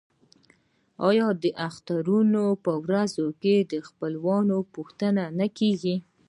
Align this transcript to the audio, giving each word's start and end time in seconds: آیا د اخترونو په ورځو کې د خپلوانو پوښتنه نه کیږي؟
آیا 1.09 1.27
د 1.43 1.45
اخترونو 1.67 2.43
په 2.65 2.71
ورځو 2.83 3.25
کې 3.41 3.55
د 3.71 3.73
خپلوانو 3.87 4.57
پوښتنه 4.73 5.23
نه 5.39 5.47
کیږي؟ 5.57 5.95